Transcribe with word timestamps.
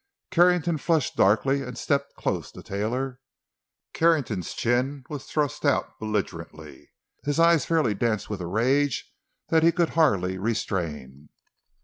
Carrington 0.31 0.79
flushed 0.79 1.15
darkly 1.15 1.61
and 1.61 1.77
stepped 1.77 2.15
close 2.15 2.51
to 2.53 2.63
Taylor. 2.63 3.19
Carrington's 3.93 4.55
chin 4.55 5.03
was 5.09 5.25
thrust 5.25 5.63
out 5.63 5.99
belligerently; 5.99 6.89
his 7.23 7.39
eyes 7.39 7.65
fairly 7.65 7.93
danced 7.93 8.27
with 8.27 8.41
a 8.41 8.47
rage 8.47 9.13
that 9.49 9.61
he 9.61 9.71
could 9.71 9.89
hardly 9.89 10.39
restrain. 10.39 11.29